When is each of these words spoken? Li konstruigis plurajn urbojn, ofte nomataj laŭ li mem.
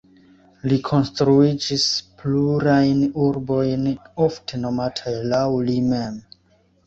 Li 0.69 0.77
konstruigis 0.85 1.83
plurajn 2.21 3.03
urbojn, 3.27 3.85
ofte 4.27 4.61
nomataj 4.65 5.15
laŭ 5.35 5.45
li 5.69 5.77
mem. 5.93 6.19